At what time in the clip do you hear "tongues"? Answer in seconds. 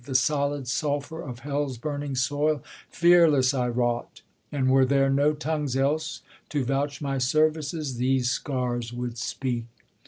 5.35-5.77